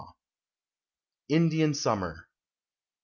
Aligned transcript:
INDIAN 1.29 1.75
SUMMER. 1.75 2.27